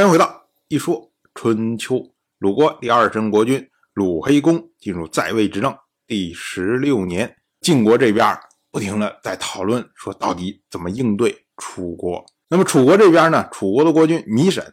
[0.00, 2.02] 欢迎回到一说春秋。
[2.38, 5.76] 鲁国第二任国君鲁黑公进入在位执政
[6.06, 8.34] 第十六年，晋国这边
[8.70, 12.24] 不停的在讨论说，到底怎么应对楚国。
[12.48, 14.72] 那么楚国这边呢，楚国的国君糜沈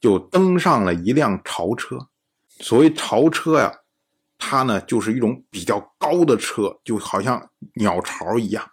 [0.00, 2.08] 就登上了一辆朝车。
[2.48, 3.80] 所谓朝车呀，
[4.38, 8.66] 它呢就是一种比较高的车，就好像鸟巢一样，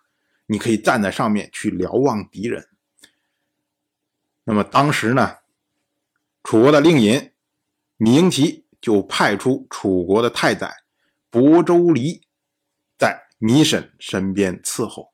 [0.46, 2.70] 你可以站在上面去瞭望敌人。
[4.46, 5.36] 那么当时呢？
[6.44, 7.32] 楚国的令尹
[7.98, 10.74] 芈英奇就派出楚国的太宰
[11.32, 12.22] 亳州离
[12.98, 15.14] 在芈沈身边伺候。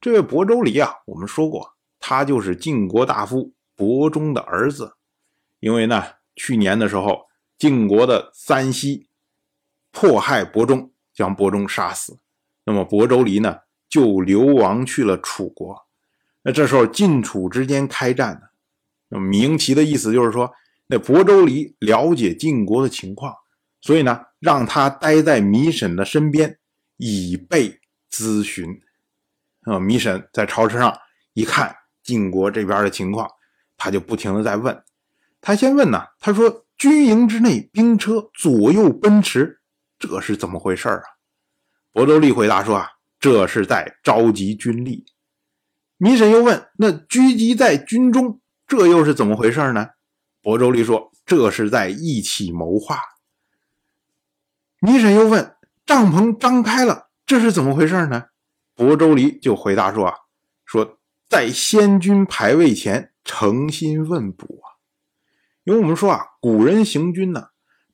[0.00, 4.96] 这位亳州离啊，我们说过，他就是晋国大夫亳中的儿子。
[5.60, 6.04] 因为呢，
[6.36, 9.08] 去年的时候，晋国的三西
[9.90, 12.18] 迫害亳中，将亳中杀死。
[12.64, 15.86] 那么亳州离呢，就流亡去了楚国。
[16.42, 18.48] 那这时候晋楚之间开战呢，
[19.14, 20.52] 那么芈英奇的意思就是说。
[20.86, 23.34] 那亳州离了解晋国的情况，
[23.80, 26.58] 所以呢，让他待在米沈的身边，
[26.98, 27.80] 以备
[28.10, 28.68] 咨询。
[29.62, 30.94] 啊，糜沈在朝车上
[31.32, 33.26] 一看晋国这边的情况，
[33.78, 34.84] 他就不停的在问。
[35.40, 39.62] 他先问呢，他说：“军营之内兵车左右奔驰，
[39.98, 41.00] 这是怎么回事啊？”
[41.94, 45.06] 亳州离回答说：“啊，这是在召集军力。”
[45.96, 48.42] 米沈又问：“那狙击在军中，
[48.76, 49.88] 这又是怎么回事呢？”
[50.42, 53.00] 亳州离说：“这是在一起谋划。”
[54.80, 58.24] 糜沈又问：“帐篷张开了，这是怎么回事呢？”
[58.76, 60.14] 亳州离就回答说：“啊，
[60.66, 64.76] 说在先君牌位前诚心问卜啊，
[65.64, 67.48] 因为我们说啊，古人行军呢，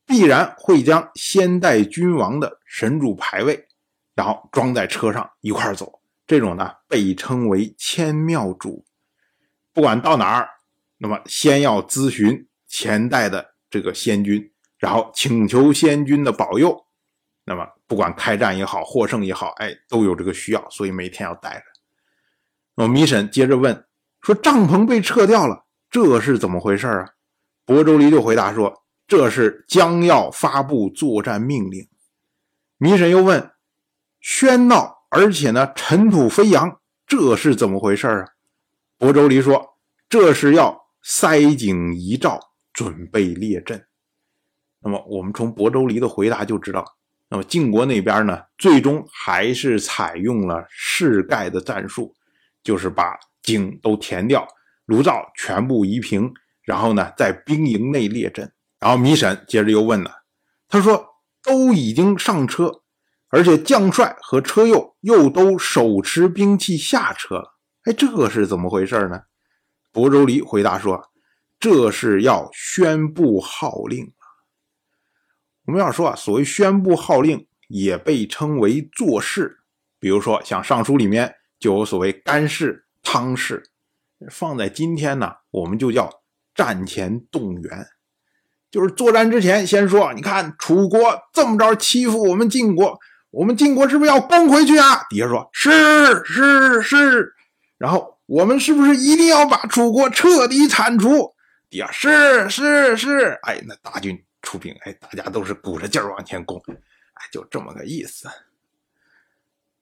[0.05, 3.67] 必然会将先代君王的神主牌位，
[4.13, 8.85] 然后装在车上一块走，这种呢被称为千庙主，
[9.71, 10.49] 不管到哪儿。”
[11.03, 16.85] 那么，先要咨询前代的这个先君，然后请求先君的保佑。
[17.43, 21.63] 那么，不管开战也好，获胜也好，哎，都有这个需要，所以每天要带着。
[22.75, 23.83] 那么，米沈接着问
[24.21, 27.09] 说：“帐篷被撤掉了，这是怎么回事啊？”
[27.65, 31.87] 亳州离就回答说：“这是将要发布作战命令。”
[32.77, 33.49] 米沈又问
[34.21, 38.27] ：“喧闹，而且呢，尘土飞扬，这是怎么回事啊？”
[38.99, 42.39] 亳州离说：“这是要。”塞井遗诏，
[42.73, 43.85] 准备列阵。
[44.79, 46.85] 那么，我们从亳州离的回答就知道，
[47.29, 52.13] 那么晋国那边呢，最终还是采用了世盖的战术，
[52.63, 54.47] 就是把井都填掉，
[54.85, 58.51] 炉灶全部移平，然后呢，在兵营内列阵。
[58.79, 60.23] 然后米沈接着又问了，
[60.67, 61.05] 他说
[61.43, 62.81] ：“都已经上车，
[63.29, 69.21] 而且将帅和车右又都手持兵器下车了，哎，这是怎么回事呢？”
[69.93, 71.09] 亳州离回答说
[71.59, 74.25] ：“这是要宣布号令啊
[75.65, 79.59] 我们要说啊，所谓宣布号令，也被称为做事。
[79.99, 83.63] 比如说，像《尚书》里面就有所谓干事、汤事。
[84.29, 86.21] 放在今天呢，我们就叫
[86.53, 87.87] 战前动员，
[88.69, 90.99] 就是作战之前先说：你看楚国
[91.33, 92.99] 这么着欺负我们晋国，
[93.29, 95.05] 我们晋国是不是要攻回去啊？
[95.09, 97.33] 底下说是是是，
[97.81, 101.35] 然后。”我们是不是一定要把楚国彻底铲除？
[101.69, 108.29] 底下是是是，哎，那大军出兵，哎，大家都是鼓着劲儿往前攻，哎，就这么个意思。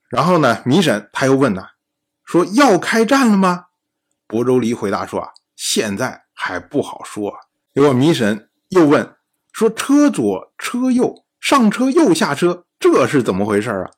[0.08, 1.64] 然后呢，米沈他又问呢，
[2.24, 3.66] 说要开战了吗？
[4.26, 7.32] 亳州离回答说啊，现在还不好说。
[7.72, 9.14] 结果米沈又问
[9.52, 13.90] 说，车左车右，上车又下车，这是怎么回事啊？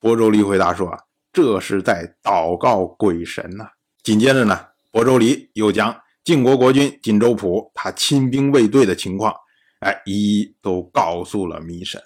[0.00, 0.98] 亳州离回答说啊，
[1.32, 3.70] 这是在祷告鬼神呐。
[4.02, 9.34] 紧接着呢，亳州离又将晋国国君晋州蒲他亲兵卫队的情况，
[9.80, 12.02] 哎，一一都告诉了糜沈。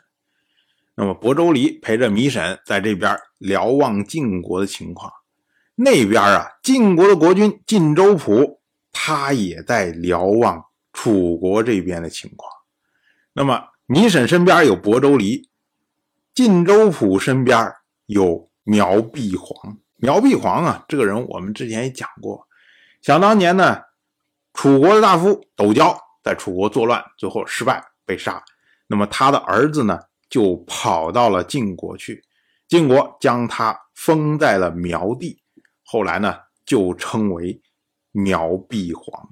[0.95, 5.13] 那么亳州离陪着糜沈在这边瞭望晋国的情况，
[5.75, 8.61] 那边啊，晋国的国君晋州蒲
[8.93, 12.51] 他也在瞭望楚国这边的情况。
[13.35, 15.51] 那么糜沈身边有亳州离，
[16.35, 17.73] 晋州蒲身边
[18.07, 19.79] 有苗碧黄。
[19.99, 22.47] 苗碧黄啊，这个人我们之前也讲过。
[23.01, 23.81] 想当年呢，
[24.53, 28.45] 楚国的大夫斗椒在楚国作乱，最后失败被杀。
[28.89, 32.23] 那么他的儿子呢，就跑到了晋国去，
[32.69, 35.41] 晋国将他封在了苗地，
[35.85, 37.63] 后来呢，就称为
[38.11, 39.31] 苗碧黄。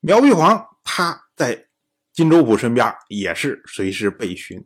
[0.00, 1.66] 苗碧黄他在
[2.12, 4.64] 荆州府身边也是随时被寻，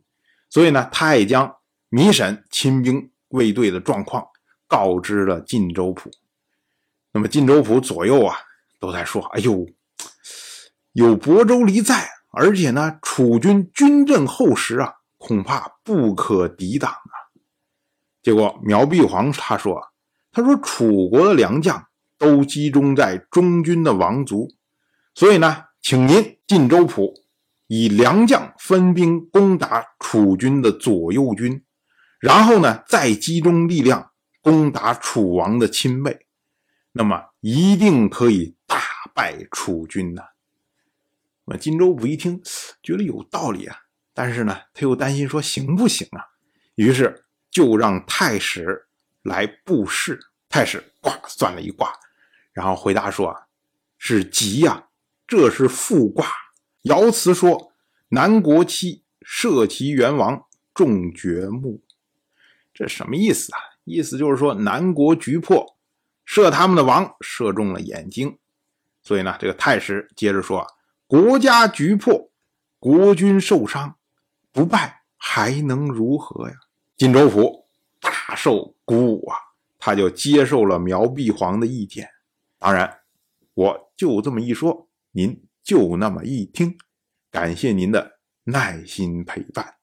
[0.49, 1.55] 所以呢，他也将
[1.89, 4.25] 糜沈亲兵卫队的状况。
[4.65, 6.09] 告知了晋州府，
[7.11, 8.35] 那么晋州府左右啊
[8.79, 9.67] 都在说：“哎呦，
[10.93, 17.13] 有亳州离在，而且呢，楚军军阵厚实啊，恐怕不可抵挡啊。
[18.23, 19.79] 结果苗碧皇他说
[20.31, 21.85] ：“他说楚国的良将
[22.17, 24.47] 都集中在中军的王族，
[25.13, 27.13] 所以呢，请您晋州府
[27.67, 31.63] 以良将分兵攻打楚军的左右军，
[32.23, 36.25] 然后呢，再集中力量攻打楚王的亲卫，
[36.93, 38.79] 那么一定可以大
[39.13, 40.23] 败楚军呐。”
[41.43, 42.41] 那荆州府一听，
[42.81, 43.75] 觉得有道理啊，
[44.13, 46.23] 但是呢，他又担心说行不行啊？
[46.75, 48.87] 于是就让太史
[49.23, 50.17] 来布事。
[50.47, 51.91] 太史卦算了一卦，
[52.53, 53.35] 然后回答说
[53.99, 54.87] ：“是吉呀，
[55.27, 56.25] 这是复卦。
[56.83, 57.73] 爻辞说：
[58.07, 61.81] 南国期射其元王，众掘墓。
[62.73, 63.59] 这什么意思啊？
[63.83, 65.77] 意思就是说南国局破，
[66.25, 68.37] 射他们的王，射中了眼睛。
[69.01, 70.67] 所以呢，这个太师接着说啊。”
[71.05, 72.31] 国家局破，
[72.79, 73.97] 国君受伤，
[74.51, 76.55] 不败还能如何呀？
[76.97, 77.67] 晋州府
[77.99, 79.37] 大受鼓舞啊，
[79.77, 82.09] 他就接受了苗碧皇的意见。
[82.57, 83.01] 当然，
[83.53, 86.75] 我就这么一说，您就那么一听。
[87.29, 89.82] 感谢您的耐心陪伴。